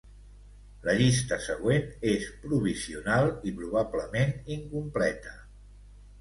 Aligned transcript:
La 0.85 0.93
llista 1.01 1.37
següent 1.47 1.85
és 2.11 2.25
provisional 2.45 3.29
i 3.51 3.55
probablement 3.61 4.35
incompleta. 4.57 5.37